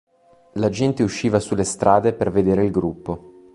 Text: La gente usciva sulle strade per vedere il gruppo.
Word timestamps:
La 0.53 0.67
gente 0.69 1.03
usciva 1.03 1.39
sulle 1.39 1.63
strade 1.63 2.11
per 2.13 2.31
vedere 2.31 2.65
il 2.65 2.71
gruppo. 2.71 3.45